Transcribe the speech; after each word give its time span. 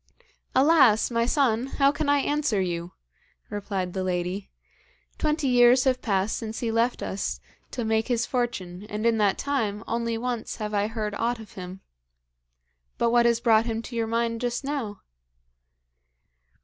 'Alas! 0.55 1.11
my 1.11 1.27
son, 1.27 1.67
how 1.77 1.91
can 1.91 2.09
I 2.09 2.17
answer 2.17 2.59
you?' 2.59 2.93
replied 3.51 3.93
the 3.93 4.03
lady. 4.03 4.49
'Twenty 5.19 5.47
years 5.47 5.83
have 5.83 6.01
passed 6.01 6.37
since 6.37 6.59
he 6.59 6.71
left 6.71 7.03
us 7.03 7.39
to 7.69 7.85
make 7.85 8.07
his 8.07 8.25
fortune, 8.25 8.81
and, 8.89 9.05
in 9.05 9.19
that 9.19 9.37
time, 9.37 9.83
only 9.87 10.17
once 10.17 10.55
have 10.55 10.73
I 10.73 10.87
heard 10.87 11.13
aught 11.13 11.37
of 11.39 11.51
him. 11.51 11.81
But 12.97 13.11
what 13.11 13.27
has 13.27 13.39
brought 13.39 13.67
him 13.67 13.83
to 13.83 13.95
your 13.95 14.07
mind 14.07 14.41
just 14.41 14.63
now?' 14.63 15.01